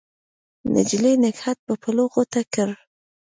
نجلۍ 0.73 1.13
نګهت 1.23 1.57
په 1.65 1.73
پلو 1.81 2.03
غوټه 2.13 2.41
کړ 2.53 2.69